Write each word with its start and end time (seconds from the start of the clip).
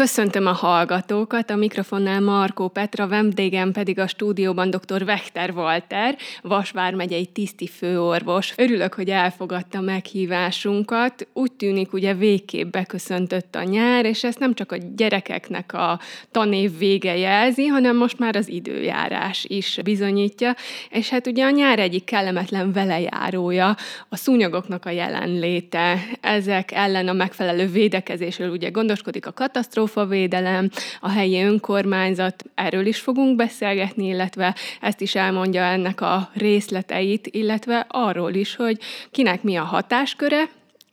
Köszöntöm 0.00 0.46
a 0.46 0.52
hallgatókat, 0.52 1.50
a 1.50 1.56
mikrofonnál 1.56 2.20
Markó 2.20 2.68
Petra, 2.68 3.06
vendégem 3.06 3.72
pedig 3.72 3.98
a 3.98 4.06
stúdióban 4.06 4.70
dr. 4.70 5.04
Vechter 5.04 5.50
Walter, 5.50 6.16
Vasvár 6.42 6.94
megyei 6.94 7.26
tiszti 7.26 7.66
főorvos. 7.66 8.52
Örülök, 8.56 8.94
hogy 8.94 9.08
elfogadta 9.08 9.80
meghívásunkat. 9.80 11.26
Úgy 11.32 11.52
tűnik, 11.52 11.92
ugye 11.92 12.14
végképp 12.14 12.72
beköszöntött 12.72 13.54
a 13.54 13.62
nyár, 13.62 14.04
és 14.04 14.24
ezt 14.24 14.38
nem 14.38 14.54
csak 14.54 14.72
a 14.72 14.76
gyerekeknek 14.96 15.72
a 15.72 16.00
tanév 16.30 16.78
vége 16.78 17.16
jelzi, 17.16 17.66
hanem 17.66 17.96
most 17.96 18.18
már 18.18 18.36
az 18.36 18.48
időjárás 18.48 19.44
is 19.48 19.78
bizonyítja. 19.84 20.54
És 20.90 21.08
hát 21.08 21.26
ugye 21.26 21.44
a 21.44 21.50
nyár 21.50 21.78
egyik 21.78 22.04
kellemetlen 22.04 22.72
velejárója 22.72 23.76
a 24.08 24.16
szúnyogoknak 24.16 24.86
a 24.86 24.90
jelenléte. 24.90 25.98
Ezek 26.20 26.72
ellen 26.72 27.08
a 27.08 27.12
megfelelő 27.12 27.66
védekezésről 27.66 28.50
ugye 28.50 28.70
gondoskodik 28.70 29.26
a 29.26 29.32
katasztrófa, 29.32 29.88
katasztrófavédelem, 29.90 30.70
a 31.00 31.08
helyi 31.08 31.42
önkormányzat, 31.42 32.44
erről 32.54 32.86
is 32.86 33.00
fogunk 33.00 33.36
beszélgetni, 33.36 34.06
illetve 34.06 34.54
ezt 34.80 35.00
is 35.00 35.14
elmondja 35.14 35.62
ennek 35.62 36.00
a 36.00 36.30
részleteit, 36.34 37.26
illetve 37.26 37.86
arról 37.88 38.34
is, 38.34 38.56
hogy 38.56 38.78
kinek 39.10 39.42
mi 39.42 39.56
a 39.56 39.62
hatásköre, 39.62 40.48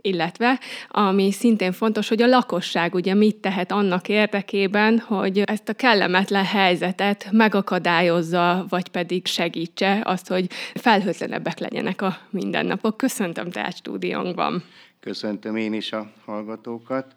illetve 0.08 0.60
ami 0.90 1.32
szintén 1.32 1.72
fontos, 1.72 2.08
hogy 2.08 2.22
a 2.22 2.28
lakosság 2.28 2.94
ugye 2.94 3.14
mit 3.14 3.36
tehet 3.36 3.72
annak 3.72 4.10
érdekében, 4.10 5.00
hogy 5.00 5.40
ezt 5.40 5.70
a 5.70 5.74
kellemetlen 5.74 6.46
helyzetet 6.46 7.28
megakadályozza, 7.32 8.66
vagy 8.70 8.88
pedig 8.88 9.26
segítse 9.26 10.02
azt, 10.04 10.28
hogy 10.28 10.48
felhőtlenebbek 10.74 11.60
legyenek 11.60 12.02
a 12.02 12.18
mindennapok. 12.30 12.98
Köszöntöm 12.98 13.50
tehát 13.50 13.76
stúdiónkban. 13.76 14.64
Köszöntöm 15.00 15.56
én 15.56 15.74
is 15.74 15.92
a 15.92 16.12
hallgatókat. 16.26 17.16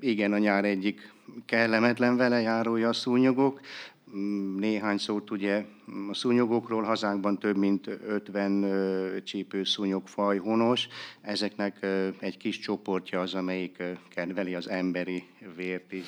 Igen, 0.00 0.32
a 0.32 0.38
nyár 0.38 0.64
egyik 0.64 1.12
kellemetlen 1.46 2.16
vele 2.16 2.40
járója 2.40 2.88
a 2.88 2.92
szúnyogok. 2.92 3.60
Mm, 4.16 4.58
néhány 4.58 4.98
szót 4.98 5.30
ugye 5.30 5.64
a 6.10 6.14
szúnyogokról, 6.14 6.82
hazánkban 6.82 7.38
több 7.38 7.56
mint 7.56 7.86
50 7.86 9.22
csípőszúnyogfaj 9.24 10.38
honos. 10.38 10.88
Ezeknek 11.20 11.86
egy 12.18 12.36
kis 12.36 12.58
csoportja 12.58 13.20
az, 13.20 13.34
amelyik 13.34 13.82
kedveli 14.14 14.54
az 14.54 14.68
emberi 14.68 15.24
vért 15.56 15.92
is. 15.92 16.04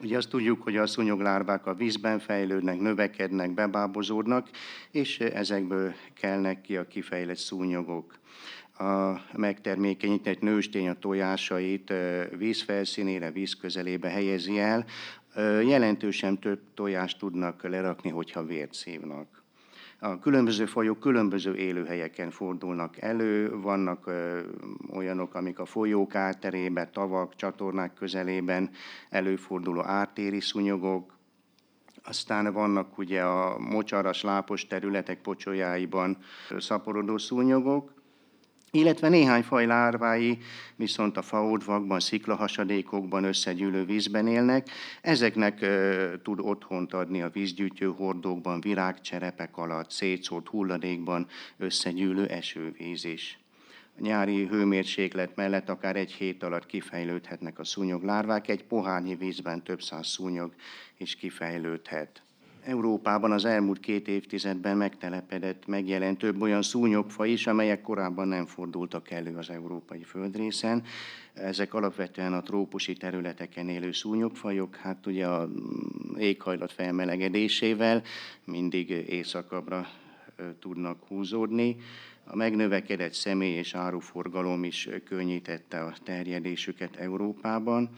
Ugye 0.00 0.16
azt 0.16 0.28
tudjuk, 0.28 0.62
hogy 0.62 0.76
a 0.76 0.86
szúnyoglárvák 0.86 1.66
a 1.66 1.74
vízben 1.74 2.18
fejlődnek, 2.18 2.80
növekednek, 2.80 3.54
bebábozódnak, 3.54 4.48
és 4.90 5.20
ezekből 5.20 5.94
kelnek 6.14 6.60
ki 6.60 6.76
a 6.76 6.86
kifejlett 6.86 7.36
szúnyogok 7.36 8.18
a 8.78 9.20
megtermékenyített 9.36 10.40
nőstény 10.40 10.88
a 10.88 10.98
tojásait 10.98 11.92
vízfelszínére, 12.36 13.30
víz 13.30 13.54
közelébe 13.54 14.08
helyezi 14.08 14.58
el. 14.58 14.84
Jelentősen 15.62 16.38
több 16.38 16.60
tojást 16.74 17.18
tudnak 17.18 17.62
lerakni, 17.62 18.10
hogyha 18.10 18.44
vért 18.44 18.74
szívnak. 18.74 19.38
A 20.00 20.18
különböző 20.18 20.66
fajok 20.66 21.00
különböző 21.00 21.54
élőhelyeken 21.54 22.30
fordulnak 22.30 23.00
elő, 23.00 23.60
vannak 23.60 24.06
ö, 24.06 24.40
olyanok, 24.92 25.34
amik 25.34 25.58
a 25.58 25.64
folyók 25.64 26.14
átterében, 26.14 26.92
tavak, 26.92 27.36
csatornák 27.36 27.94
közelében 27.94 28.70
előforduló 29.10 29.84
ártéri 29.84 30.40
szúnyogok, 30.40 31.16
aztán 32.04 32.52
vannak 32.52 32.98
ugye 32.98 33.22
a 33.22 33.58
mocsaras, 33.58 34.22
lápos 34.22 34.66
területek 34.66 35.20
pocsolyáiban 35.20 36.16
szaporodó 36.58 37.18
szúnyogok, 37.18 37.97
illetve 38.70 39.08
néhány 39.08 39.42
faj 39.42 39.66
lárvái 39.66 40.38
viszont 40.76 41.16
a 41.16 41.22
faodvakban, 41.22 42.00
sziklahasadékokban 42.00 43.24
összegyűlő 43.24 43.84
vízben 43.84 44.26
élnek. 44.26 44.68
Ezeknek 45.00 45.62
e, 45.62 46.20
tud 46.22 46.40
otthont 46.40 46.92
adni 46.92 47.22
a 47.22 47.30
vízgyűjtő 47.30 47.86
hordókban, 47.86 48.60
virágcserepek 48.60 49.56
alatt, 49.56 49.90
szétszórt 49.90 50.48
hulladékban 50.48 51.26
összegyűlő 51.58 52.26
esővíz 52.26 53.04
is. 53.04 53.38
A 53.98 54.00
nyári 54.00 54.46
hőmérséklet 54.46 55.36
mellett 55.36 55.68
akár 55.68 55.96
egy 55.96 56.12
hét 56.12 56.42
alatt 56.42 56.66
kifejlődhetnek 56.66 57.58
a 57.58 57.64
szúnyoglárvák, 57.64 58.48
egy 58.48 58.64
pohárnyi 58.64 59.14
vízben 59.14 59.62
több 59.62 59.82
száz 59.82 60.06
szúnyog 60.06 60.54
is 60.96 61.14
kifejlődhet. 61.14 62.22
Európában 62.68 63.32
az 63.32 63.44
elmúlt 63.44 63.80
két 63.80 64.08
évtizedben 64.08 64.76
megtelepedett, 64.76 65.66
megjelent 65.66 66.18
több 66.18 66.40
olyan 66.40 66.62
szúnyogfa 66.62 67.24
is, 67.24 67.46
amelyek 67.46 67.80
korábban 67.80 68.28
nem 68.28 68.46
fordultak 68.46 69.10
elő 69.10 69.36
az 69.36 69.50
európai 69.50 70.02
földrészen. 70.02 70.82
Ezek 71.34 71.74
alapvetően 71.74 72.32
a 72.32 72.42
trópusi 72.42 72.92
területeken 72.92 73.68
élő 73.68 73.92
szúnyogfajok, 73.92 74.76
hát 74.76 75.06
ugye 75.06 75.26
a 75.26 75.48
éghajlat 76.18 76.72
felmelegedésével 76.72 78.02
mindig 78.44 78.90
északabbra 78.90 79.86
tudnak 80.60 81.04
húzódni. 81.06 81.76
A 82.24 82.36
megnövekedett 82.36 83.12
személy 83.12 83.54
és 83.54 83.74
áruforgalom 83.74 84.64
is 84.64 84.88
könnyítette 85.04 85.80
a 85.80 85.94
terjedésüket 86.04 86.96
Európában 86.96 87.90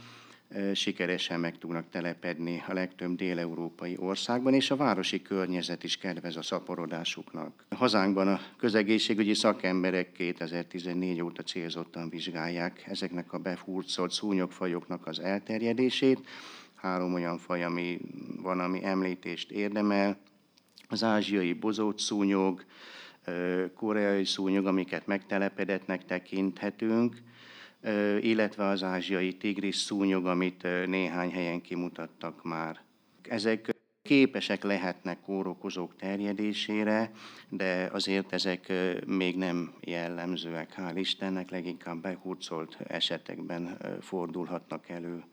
sikeresen 0.74 1.40
meg 1.40 1.58
tudnak 1.58 1.88
telepedni 1.90 2.62
a 2.68 2.72
legtöbb 2.72 3.16
déleurópai 3.16 3.96
országban, 3.98 4.54
és 4.54 4.70
a 4.70 4.76
városi 4.76 5.22
környezet 5.22 5.84
is 5.84 5.96
kedvez 5.96 6.36
a 6.36 6.42
szaporodásuknak. 6.42 7.64
A 7.68 7.74
hazánkban 7.74 8.28
a 8.28 8.40
közegészségügyi 8.56 9.34
szakemberek 9.34 10.12
2014 10.12 11.22
óta 11.22 11.42
célzottan 11.42 12.08
vizsgálják 12.08 12.84
ezeknek 12.86 13.32
a 13.32 13.38
befurcolt 13.38 14.10
szúnyogfajoknak 14.10 15.06
az 15.06 15.20
elterjedését. 15.20 16.28
Három 16.74 17.14
olyan 17.14 17.38
faj, 17.38 17.64
ami 17.64 17.98
van, 18.42 18.60
ami 18.60 18.84
említést 18.84 19.50
érdemel. 19.50 20.18
Az 20.88 21.02
ázsiai 21.02 21.52
bozott 21.52 21.98
szúnyog, 21.98 22.64
koreai 23.74 24.24
szúnyog, 24.24 24.66
amiket 24.66 25.06
megtelepedetnek 25.06 26.04
tekinthetünk, 26.04 27.22
illetve 28.20 28.64
az 28.66 28.82
ázsiai 28.82 29.36
tigris 29.36 29.76
szúnyog, 29.76 30.26
amit 30.26 30.62
néhány 30.86 31.30
helyen 31.30 31.60
kimutattak 31.60 32.44
már. 32.44 32.80
Ezek 33.22 33.74
képesek 34.02 34.62
lehetnek 34.62 35.20
kórokozók 35.20 35.96
terjedésére, 35.96 37.12
de 37.48 37.88
azért 37.92 38.32
ezek 38.32 38.72
még 39.06 39.36
nem 39.36 39.72
jellemzőek, 39.80 40.74
hál' 40.76 40.96
Istennek, 40.96 41.50
leginkább 41.50 42.00
behurcolt 42.00 42.76
esetekben 42.86 43.78
fordulhatnak 44.00 44.88
elő. 44.88 45.24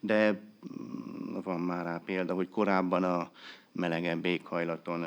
De 0.00 0.30
mm, 0.30 1.40
van 1.42 1.60
már 1.60 1.84
rá 1.84 2.02
példa, 2.04 2.34
hogy 2.34 2.48
korábban 2.48 3.04
a 3.04 3.30
melegebb 3.72 4.24
éghajlaton 4.24 5.04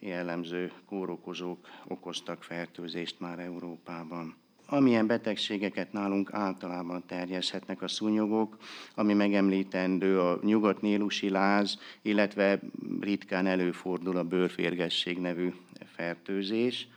jellemző 0.00 0.72
kórokozók 0.86 1.68
okoztak 1.88 2.42
fertőzést 2.42 3.20
már 3.20 3.38
Európában 3.38 4.43
amilyen 4.66 5.06
betegségeket 5.06 5.92
nálunk 5.92 6.32
általában 6.32 7.02
terjeszhetnek 7.06 7.82
a 7.82 7.88
szúnyogok, 7.88 8.56
ami 8.94 9.14
megemlítendő 9.14 10.20
a 10.20 10.38
nyugat-nélusi 10.42 11.28
láz, 11.28 11.78
illetve 12.02 12.60
ritkán 13.00 13.46
előfordul 13.46 14.16
a 14.16 14.24
bőrférgesség 14.24 15.18
nevű 15.18 15.52
fertőzés. 15.84 16.88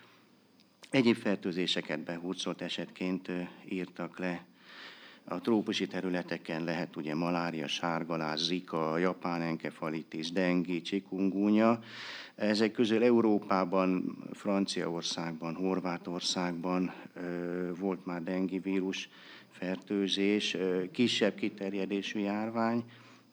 Egyéb 0.89 1.16
fertőzéseket 1.16 2.00
behúzott 2.00 2.61
esetként 2.61 3.31
írtak 3.69 4.19
le. 4.19 4.45
A 5.29 5.39
trópusi 5.39 5.88
területeken 5.88 6.63
lehet 6.63 6.95
ugye 6.95 7.15
malária, 7.15 7.67
sárgaláz, 7.67 8.41
zika, 8.41 8.97
japán 8.97 9.41
enkefalitis, 9.41 10.31
dengi, 10.31 10.81
csikungúnya, 10.81 11.79
ezek 12.35 12.71
közül 12.71 13.03
Európában, 13.03 14.17
Franciaországban, 14.33 15.55
Horvátországban 15.55 16.93
volt 17.79 18.05
már 18.05 18.23
dengi 18.23 18.59
vírus 18.59 19.09
fertőzés, 19.49 20.57
kisebb 20.91 21.35
kiterjedésű 21.35 22.19
járvány, 22.19 22.83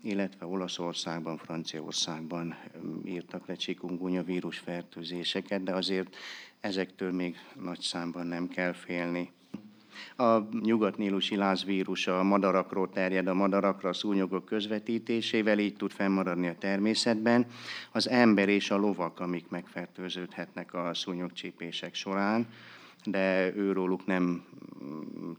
illetve 0.02 0.46
Olaszországban, 0.46 1.36
Franciaországban 1.36 2.56
írtak 3.04 3.46
le 3.46 3.54
csikungunya 3.54 4.22
vírus 4.22 4.58
fertőzéseket, 4.58 5.62
de 5.62 5.74
azért 5.74 6.16
ezektől 6.60 7.12
még 7.12 7.36
nagy 7.60 7.80
számban 7.80 8.26
nem 8.26 8.48
kell 8.48 8.72
félni. 8.72 9.30
A 10.16 10.38
nyugatnílusi 10.62 11.36
lázvírus 11.36 12.06
a 12.06 12.22
madarakról 12.22 12.90
terjed 12.90 13.26
a 13.26 13.34
madarakra 13.34 13.88
a 13.88 13.92
szúnyogok 13.92 14.44
közvetítésével, 14.44 15.58
így 15.58 15.76
tud 15.76 15.90
fennmaradni 15.90 16.48
a 16.48 16.58
természetben. 16.58 17.46
Az 17.92 18.08
ember 18.08 18.48
és 18.48 18.70
a 18.70 18.76
lovak, 18.76 19.20
amik 19.20 19.48
megfertőződhetnek 19.48 20.74
a 20.74 20.94
szúnyogcsípések 20.94 21.94
során 21.94 22.46
de 23.04 23.54
őróluk 23.56 24.06
nem 24.06 24.44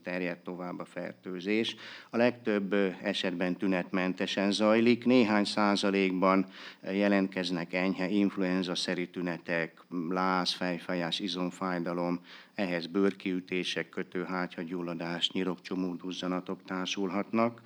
terjed 0.04 0.38
tovább 0.38 0.80
a 0.80 0.86
fertőzés. 0.86 1.76
A 2.10 2.18
legtöbb 2.18 2.74
esetben 3.04 3.56
tünetmentesen 3.56 4.52
zajlik, 4.52 5.06
néhány 5.06 5.44
százalékban 5.44 6.46
jelentkeznek 6.82 7.74
enyhe 7.74 8.10
influenza-szerű 8.10 9.06
tünetek, 9.06 9.82
láz, 10.10 10.54
fejfájás, 10.54 11.20
izomfájdalom, 11.20 12.20
ehhez 12.56 12.88
bőrkiütések, 12.88 13.90
kötőhátyagyulladás, 13.90 15.32
nyirokcsomóduzzanatok 15.32 16.64
társulhatnak. 16.64 17.62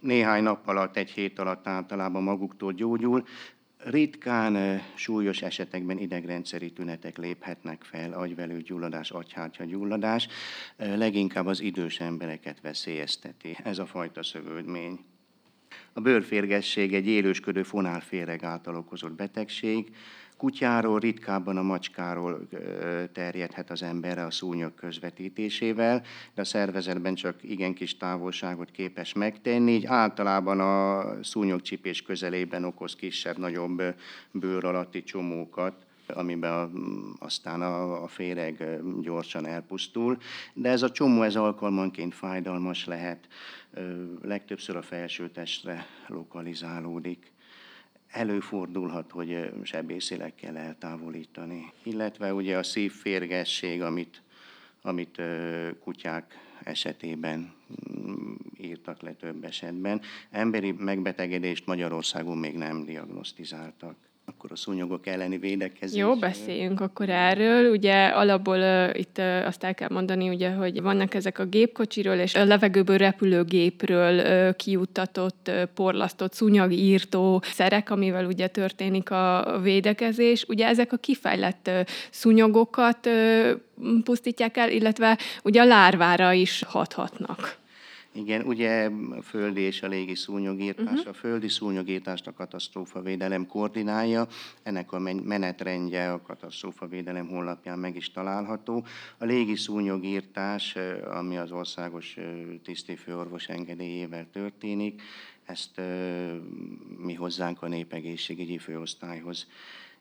néhány 0.00 0.42
nap 0.42 0.68
alatt, 0.68 0.96
egy 0.96 1.10
hét 1.10 1.38
alatt 1.38 1.66
általában 1.66 2.22
maguktól 2.22 2.72
gyógyul. 2.72 3.24
Ritkán 3.78 4.82
súlyos 4.94 5.42
esetekben 5.42 5.98
idegrendszeri 5.98 6.72
tünetek 6.72 7.18
léphetnek 7.18 7.82
fel, 7.82 8.12
agyvelő 8.12 8.60
gyulladás, 8.60 9.10
agyhártya 9.10 9.64
gyulladás, 9.64 10.28
leginkább 10.76 11.46
az 11.46 11.60
idős 11.60 12.00
embereket 12.00 12.60
veszélyezteti 12.60 13.56
ez 13.62 13.78
a 13.78 13.86
fajta 13.86 14.22
szövődmény. 14.22 14.98
A 15.98 16.00
bőrférgesség 16.00 16.94
egy 16.94 17.06
élősködő 17.06 17.62
fonálféreg 17.62 18.44
által 18.44 18.76
okozott 18.76 19.12
betegség, 19.12 19.96
kutyáról, 20.36 20.98
ritkábban 20.98 21.56
a 21.56 21.62
macskáról 21.62 22.48
terjedhet 23.12 23.70
az 23.70 23.82
emberre 23.82 24.24
a 24.24 24.30
szúnyog 24.30 24.74
közvetítésével, 24.74 26.02
de 26.34 26.40
a 26.40 26.44
szervezetben 26.44 27.14
csak 27.14 27.36
igen 27.42 27.74
kis 27.74 27.96
távolságot 27.96 28.70
képes 28.70 29.12
megtenni, 29.12 29.72
így 29.72 29.86
általában 29.86 30.60
a 30.60 31.04
szúnyogcsipés 31.22 32.02
közelében 32.02 32.64
okoz 32.64 32.94
kisebb-nagyobb 32.96 33.82
bőr 34.30 34.64
alatti 34.64 35.02
csomókat 35.02 35.86
amiben 36.14 36.52
a, 36.52 36.70
aztán 37.24 37.62
a, 37.62 38.02
a 38.02 38.08
féreg 38.08 38.80
gyorsan 39.00 39.46
elpusztul. 39.46 40.18
De 40.54 40.68
ez 40.68 40.82
a 40.82 40.90
csomó 40.90 41.22
ez 41.22 41.36
alkalmanként 41.36 42.14
fájdalmas 42.14 42.84
lehet, 42.84 43.28
legtöbbször 44.22 44.76
a 44.76 44.82
felsőtestre 44.82 45.86
lokalizálódik 46.06 47.32
előfordulhat, 48.08 49.10
hogy 49.10 49.50
sebészileg 49.62 50.34
kell 50.34 50.56
eltávolítani. 50.56 51.72
Illetve 51.82 52.34
ugye 52.34 52.56
a 52.56 52.62
szívférgesség, 52.62 53.82
amit, 53.82 54.22
amit 54.82 55.22
kutyák 55.80 56.48
esetében 56.62 57.52
mm, 57.98 58.34
írtak 58.60 59.02
le 59.02 59.12
több 59.12 59.44
esetben. 59.44 60.00
Emberi 60.30 60.72
megbetegedést 60.72 61.66
Magyarországon 61.66 62.38
még 62.38 62.56
nem 62.56 62.84
diagnosztizáltak 62.84 63.96
akkor 64.28 64.52
a 64.52 64.56
szúnyogok 64.56 65.06
elleni 65.06 65.38
védekezés. 65.38 65.98
Jó, 65.98 66.16
beszéljünk 66.16 66.80
akkor 66.80 67.08
erről. 67.08 67.70
Ugye 67.70 68.06
alapból 68.06 68.58
uh, 68.58 68.98
itt 68.98 69.18
uh, 69.18 69.46
azt 69.46 69.64
el 69.64 69.74
kell 69.74 69.88
mondani, 69.90 70.28
ugye, 70.28 70.50
hogy 70.50 70.82
vannak 70.82 71.14
ezek 71.14 71.38
a 71.38 71.44
gépkocsiról 71.44 72.14
és 72.14 72.34
a 72.34 72.44
levegőből 72.44 72.96
repülőgépről 72.96 74.18
uh, 74.18 74.56
kiuttatott, 74.56 75.48
uh, 75.48 75.62
porlasztott 75.74 76.32
szúnyagírtó 76.32 77.42
szerek, 77.44 77.90
amivel 77.90 78.26
ugye 78.26 78.46
történik 78.46 79.10
a 79.10 79.58
védekezés. 79.62 80.44
Ugye 80.48 80.66
ezek 80.66 80.92
a 80.92 80.96
kifejlett 80.96 81.66
uh, 81.68 81.80
szúnyogokat 82.10 83.06
uh, 83.06 83.50
pusztítják 84.04 84.56
el, 84.56 84.70
illetve 84.70 85.18
ugye 85.44 85.60
a 85.60 85.64
lárvára 85.64 86.32
is 86.32 86.62
hathatnak. 86.66 87.58
Igen, 88.18 88.46
ugye 88.46 88.90
a 89.10 89.22
földi 89.22 89.60
és 89.60 89.82
a 89.82 89.88
légi 89.88 90.14
szúnyogírtás. 90.14 90.98
Uh-huh. 90.98 91.08
A 91.08 91.12
földi 91.12 91.48
szúnyogírtást 91.48 92.26
a 92.26 92.32
katasztrófavédelem 92.32 93.46
koordinálja, 93.46 94.26
ennek 94.62 94.92
a 94.92 94.98
menetrendje 94.98 96.12
a 96.12 96.22
katasztrófavédelem 96.22 97.26
honlapján 97.28 97.78
meg 97.78 97.96
is 97.96 98.10
található. 98.10 98.84
A 99.18 99.24
légi 99.24 99.56
szúnyogírtás, 99.56 100.76
ami 101.10 101.36
az 101.36 101.52
országos 101.52 102.16
tisztifőorvos 102.64 103.48
engedélyével 103.48 104.26
történik, 104.32 105.02
ezt 105.44 105.80
mi 106.96 107.14
hozzánk 107.14 107.62
a 107.62 107.68
népegészségügyi 107.68 108.58
főosztályhoz 108.58 109.46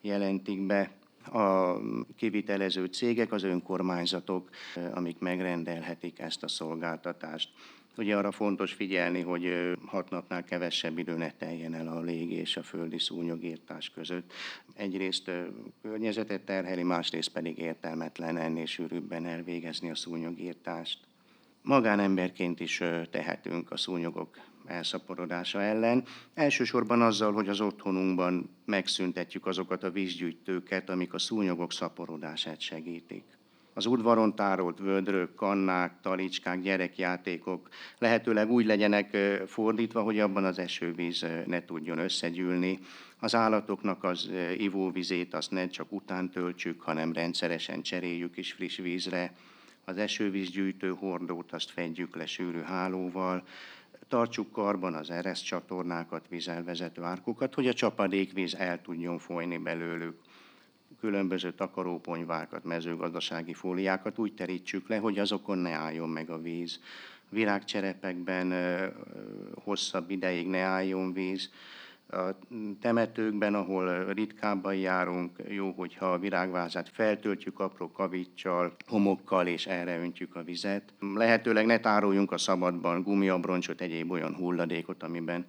jelentik 0.02 0.66
be 0.66 0.92
a 1.32 1.78
kivitelező 2.16 2.86
cégek, 2.86 3.32
az 3.32 3.44
önkormányzatok, 3.44 4.50
amik 4.94 5.20
megrendelhetik 5.20 6.20
ezt 6.20 6.44
a 6.44 6.48
szolgáltatást. 6.48 7.50
Ugye 7.98 8.18
arra 8.18 8.32
fontos 8.32 8.74
figyelni, 8.74 9.22
hogy 9.22 9.74
hat 9.86 10.10
napnál 10.10 10.44
kevesebb 10.44 10.98
idő 10.98 11.18
ne 11.18 11.32
teljen 11.32 11.74
el 11.74 11.88
a 11.88 12.02
légi 12.02 12.36
és 12.36 12.58
a 12.58 12.64
földi 12.64 13.00
szúnyogírtás 13.00 13.90
között. 13.90 14.34
Egyrészt 14.76 15.32
környezetet 15.82 16.42
terheli, 16.42 16.84
másrészt 16.84 17.30
pedig 17.30 17.58
értelmetlen 17.58 18.38
ennél 18.38 18.66
sűrűbben 18.66 19.26
elvégezni 19.26 19.90
a 19.90 19.96
szúnyogírtást. 19.96 21.00
Magánemberként 21.62 22.60
is 22.60 22.82
tehetünk 23.12 23.72
a 23.72 23.78
szúnyogok 23.78 24.40
elszaporodása 24.66 25.62
ellen. 25.62 26.04
Elsősorban 26.34 27.02
azzal, 27.02 27.34
hogy 27.34 27.50
az 27.50 27.62
otthonunkban 27.62 28.50
megszüntetjük 28.66 29.46
azokat 29.46 29.84
a 29.84 29.92
vízgyűjtőket, 29.92 30.90
amik 30.90 31.14
a 31.14 31.20
szúnyogok 31.20 31.72
szaporodását 31.72 32.60
segítik 32.60 33.24
az 33.78 33.86
udvaron 33.86 34.36
tárolt 34.36 34.80
vödrök, 34.80 35.36
kannák, 35.36 36.02
talicskák, 36.02 36.62
gyerekjátékok 36.62 37.70
lehetőleg 37.98 38.52
úgy 38.52 38.66
legyenek 38.66 39.18
fordítva, 39.48 40.02
hogy 40.02 40.20
abban 40.20 40.46
az 40.46 40.60
esővíz 40.60 41.26
ne 41.46 41.66
tudjon 41.66 41.98
összegyűlni. 41.98 42.80
Az 43.20 43.36
állatoknak 43.36 44.04
az 44.04 44.30
ivóvizét 44.58 45.34
azt 45.34 45.52
ne 45.52 45.68
csak 45.68 45.92
után 45.92 46.30
töltsük, 46.30 46.82
hanem 46.82 47.14
rendszeresen 47.14 47.82
cseréljük 47.82 48.38
is 48.38 48.52
friss 48.52 48.78
vízre. 48.78 49.34
Az 49.86 49.98
esővízgyűjtő 49.98 50.90
hordót 50.90 51.52
azt 51.52 51.72
fedjük 51.72 52.16
le 52.16 52.26
sűrű 52.26 52.62
hálóval, 52.62 53.44
tartsuk 54.08 54.52
karban 54.52 54.94
az 54.94 55.10
ereszt 55.10 55.46
csatornákat, 55.46 56.28
vízelvezető 56.30 57.04
árkokat, 57.04 57.54
hogy 57.54 57.68
a 57.68 57.74
csapadékvíz 57.74 58.56
el 58.56 58.82
tudjon 58.82 59.18
folyni 59.18 59.58
belőlük 59.58 60.20
különböző 61.00 61.54
takaróponyvákat, 61.54 62.64
mezőgazdasági 62.64 63.54
fóliákat 63.54 64.18
úgy 64.18 64.34
terítsük 64.34 64.88
le, 64.88 64.98
hogy 64.98 65.20
azokon 65.20 65.58
ne 65.58 65.72
álljon 65.72 66.10
meg 66.10 66.30
a 66.30 66.42
víz. 66.42 66.80
Virágcserepekben 67.30 68.54
hosszabb 69.64 70.10
ideig 70.10 70.48
ne 70.48 70.60
álljon 70.60 71.14
víz. 71.14 71.50
A 72.10 72.38
temetőkben, 72.82 73.54
ahol 73.54 74.14
ritkábban 74.14 74.76
járunk, 74.76 75.38
jó, 75.48 75.72
hogyha 75.72 76.06
a 76.06 76.18
virágvázát 76.18 76.90
feltöltjük 76.90 77.60
apró 77.60 77.92
kavicsal, 77.92 78.76
homokkal, 78.88 79.48
és 79.48 79.66
erre 79.66 80.00
öntjük 80.00 80.36
a 80.36 80.44
vizet. 80.44 80.94
Lehetőleg 81.00 81.66
ne 81.66 81.80
tároljunk 81.80 82.32
a 82.32 82.38
szabadban 82.38 83.02
gumiabroncsot, 83.02 83.82
egyéb 83.82 84.12
olyan 84.12 84.36
hulladékot, 84.36 85.04
amiben 85.04 85.46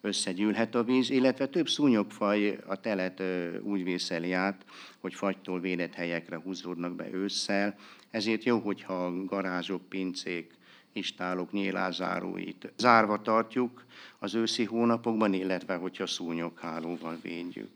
összegyűlhet 0.00 0.74
a 0.74 0.84
víz, 0.84 1.10
illetve 1.10 1.46
több 1.46 1.68
szúnyogfaj 1.68 2.58
a 2.66 2.80
telet 2.80 3.22
úgy 3.62 3.84
vészeli 3.84 4.32
át, 4.32 4.64
hogy 5.00 5.14
fagytól 5.14 5.60
védett 5.60 5.94
helyekre 5.94 6.36
húzódnak 6.36 6.94
be 6.96 7.12
ősszel. 7.12 7.74
Ezért 8.10 8.44
jó, 8.44 8.58
hogyha 8.58 9.24
garázsok, 9.24 9.88
pincék, 9.88 10.60
istálok, 10.92 11.52
nyílázáróit 11.52 12.72
zárva 12.76 13.22
tartjuk 13.22 13.84
az 14.18 14.34
őszi 14.34 14.64
hónapokban, 14.64 15.32
illetve 15.32 15.74
hogyha 15.74 16.06
szúnyoghálóval 16.06 17.18
védjük. 17.22 17.70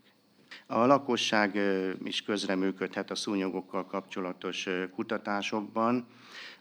A 0.67 0.87
lakosság 0.87 1.61
is 2.05 2.23
közreműködhet 2.23 3.11
a 3.11 3.15
szúnyogokkal 3.15 3.87
kapcsolatos 3.87 4.67
kutatásokban. 4.95 6.07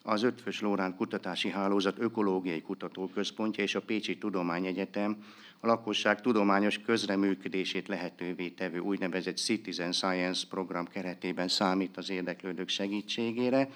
Az 0.01 0.23
Ötvös 0.23 0.61
Lórán 0.61 0.95
Kutatási 0.95 1.49
Hálózat 1.49 1.99
Ökológiai 1.99 2.61
Kutatóközpontja 2.61 3.63
és 3.63 3.75
a 3.75 3.81
Pécsi 3.81 4.17
Tudományegyetem 4.17 5.17
a 5.59 5.67
lakosság 5.67 6.21
tudományos 6.21 6.79
közreműködését 6.79 7.87
lehetővé 7.87 8.49
tevő 8.49 8.79
úgynevezett 8.79 9.37
Citizen 9.37 9.91
Science 9.91 10.45
program 10.49 10.87
keretében 10.87 11.47
számít 11.47 11.97
az 11.97 12.09
érdeklődők 12.09 12.69
segítségére. 12.69 13.69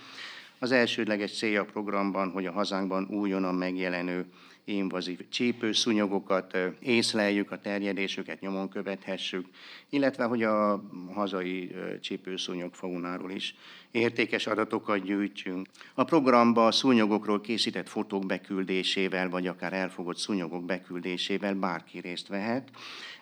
Az 0.59 0.71
elsődleges 0.71 1.37
célja 1.37 1.61
a 1.61 1.65
programban, 1.65 2.31
hogy 2.31 2.45
a 2.45 2.51
hazánkban 2.51 3.07
újonnan 3.09 3.55
megjelenő 3.55 4.25
invazív 4.69 5.29
csípőszúnyogokat 5.29 6.57
észleljük, 6.79 7.51
a 7.51 7.59
terjedésüket 7.59 8.39
nyomon 8.39 8.69
követhessük, 8.69 9.47
illetve 9.89 10.23
hogy 10.23 10.43
a 10.43 10.83
hazai 11.13 11.75
csípőszúnyog 12.01 12.73
faunáról 12.73 13.31
is 13.31 13.55
értékes 13.91 14.47
adatokat 14.47 15.03
gyűjtsünk. 15.03 15.67
A 15.93 16.03
programba 16.03 16.65
a 16.65 16.71
szúnyogokról 16.71 17.41
készített 17.41 17.89
fotók 17.89 18.25
beküldésével, 18.25 19.29
vagy 19.29 19.47
akár 19.47 19.73
elfogott 19.73 20.17
szúnyogok 20.17 20.65
beküldésével 20.65 21.53
bárki 21.53 21.99
részt 21.99 22.27
vehet. 22.27 22.69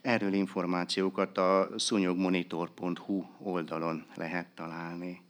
Erről 0.02 0.34
információkat 0.34 1.38
a 1.38 1.70
szúnyogmonitor.hu 1.76 3.24
oldalon 3.40 4.06
lehet 4.16 4.48
találni. 4.56 5.27